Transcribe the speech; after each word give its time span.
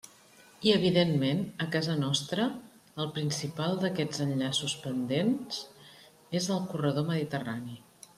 I, 0.67 0.69
evidentment, 0.75 1.41
a 1.65 1.65
casa 1.75 1.97
nostra 2.03 2.47
el 3.03 3.11
principal 3.17 3.77
d'aquests 3.83 4.23
enllaços 4.25 4.75
pendents 4.87 5.61
és 6.41 6.49
el 6.57 6.65
corredor 6.73 7.07
mediterrani. 7.13 7.77